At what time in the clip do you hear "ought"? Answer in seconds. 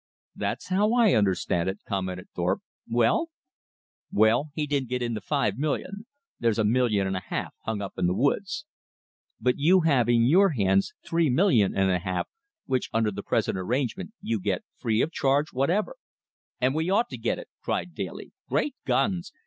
16.89-17.09